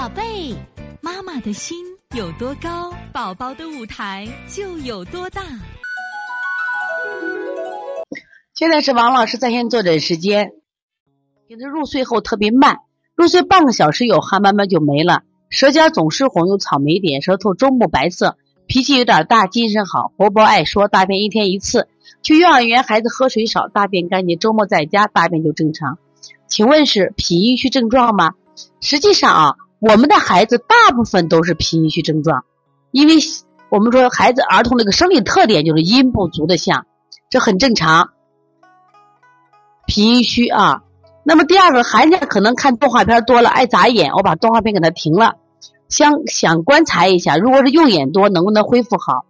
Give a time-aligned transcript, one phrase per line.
[0.00, 0.56] 宝贝，
[1.02, 1.76] 妈妈的心
[2.16, 5.42] 有多高，宝宝的舞台就有多大。
[8.54, 10.52] 现在是王老师在线坐诊时间。
[11.46, 12.78] 给他入睡后特别慢，
[13.14, 15.22] 入睡半个小时有汗，慢慢就没了。
[15.50, 21.88] 舌尖总是红，有草莓点，舌头中部白色，脾气有点大，精神好，活泼爱说，大便一天一次。
[22.22, 24.38] 去幼儿园，孩子喝水少，大便干净。
[24.38, 25.98] 周末在家，大便就正常。
[26.48, 28.32] 请问是脾阴虚症状吗？
[28.80, 32.44] 实际上啊，我们的孩子大部分都是脾阴虚症状，
[32.90, 33.14] 因为
[33.70, 36.86] 我们说孩子儿童那个生理特点就是阴不足的象，
[37.30, 38.10] 这很正常。
[39.86, 40.82] 脾阴虚啊。
[41.22, 45.34] 那么第二个，孩子可能看动画片多了，爱眨眼，我把动画片给他停了，
[45.88, 49.24] 想想观察一下，如果是用眼多，能不能恢复好？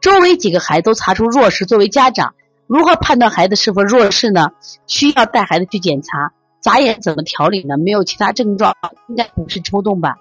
[0.00, 2.34] 周围几个孩子都查出弱视，作为家长，
[2.66, 4.50] 如何判断孩子是否弱视呢？
[4.86, 6.32] 需要带孩子去检查。
[6.66, 7.78] 眨眼怎么调理呢？
[7.78, 8.74] 没有其他症状，
[9.08, 10.16] 应该不是抽动吧？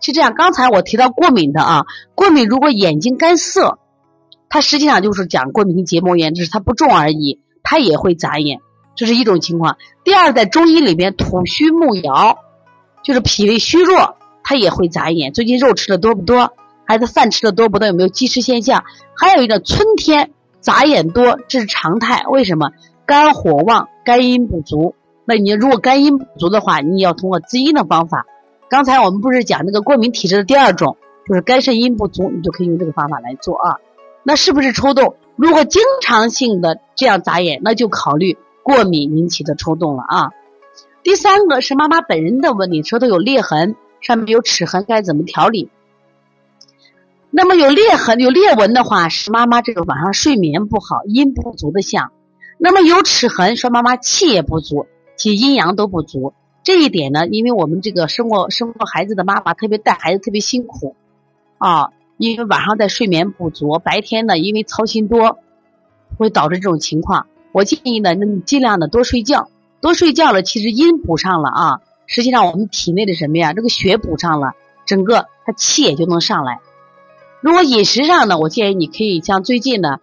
[0.00, 3.80] 是这样，刚才我提到过敏的啊，过敏如果眼睛干涩，
[4.48, 8.60] 它实际上就是讲过敏性结膜炎，只是它不重而已，它也会眨眼。
[8.94, 9.76] 这是一种情况。
[10.04, 12.38] 第二，在中医里边，土虚木摇，
[13.02, 15.32] 就是脾胃虚弱，它也会眨眼。
[15.32, 16.52] 最近肉吃的多不多？
[16.84, 17.88] 孩子饭吃的多不多？
[17.88, 18.84] 有没有积食现象？
[19.16, 22.22] 还有一个春天眨眼多，这是常态。
[22.30, 22.70] 为什么？
[23.04, 24.94] 肝火旺，肝阴不足。
[25.28, 28.24] 那你如果肝阴不足的话，你要通过滋阴的方法。
[28.70, 30.96] 刚才我们不是讲那个过敏体质的第二种，
[31.28, 33.76] 就是肝肾阴不足，你就可以用这个方法来做啊。
[34.22, 35.16] 那是不是抽动？
[35.36, 38.38] 如果经常性的这样眨眼，那就考虑。
[38.60, 40.30] 过敏引起的抽动了啊！
[41.02, 45.70] 第三个是妈妈本人的问题，舌头有裂痕，上面有齿痕，该怎么调理？
[47.30, 52.12] 那么有裂痕、有裂纹的话，是妈妈这个晚上睡眠不好、阴不足的象。
[52.58, 54.86] 那么有齿痕，说妈妈气也不足，
[55.18, 56.32] 其阴阳都不足。
[56.62, 60.96] 这一点呢，因为我们这个生过生过孩子的妈妈，特别带孩子特别辛苦
[61.58, 65.38] 啊，因为晚上在睡眠不足，白天呢因为操心多，
[66.16, 67.26] 会导致这种情况。
[67.52, 69.48] 我建议呢，那你尽量的多睡觉，
[69.80, 71.80] 多睡觉了，其实阴补上了啊。
[72.06, 73.52] 实际上我们体内的什么呀？
[73.52, 74.52] 这个血补上了，
[74.86, 76.60] 整个它气也就能上来。
[77.40, 79.98] 如果饮食上呢，我建议你可以像最近呢，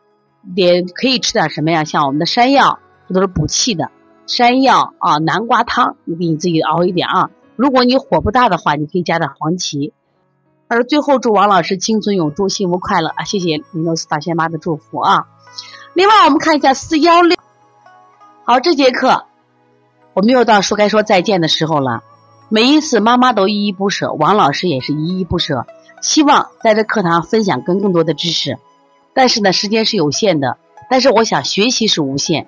[0.55, 1.83] 也可以吃点什么呀？
[1.83, 3.91] 像我们的山药，这都是补气的。
[4.27, 7.29] 山药啊，南瓜汤，你给你自己熬一点啊。
[7.55, 9.93] 如果你火不大的话，你可以加点黄芪。
[10.67, 13.23] 而最后祝王老师青春永驻，幸福快乐啊！
[13.23, 15.27] 谢谢林诺斯大仙妈的祝福啊。
[15.93, 17.37] 另外，我们看一下四幺六。
[18.43, 19.25] 好，这节课
[20.13, 22.01] 我们又到说该说再见的时候了。
[22.49, 25.67] 每一次妈妈都依依不舍，王老师也是依依不舍。
[26.01, 28.57] 希望在这课堂分享更更多的知识，
[29.13, 30.57] 但是呢，时间是有限的。
[30.89, 32.47] 但是我想学习是无限，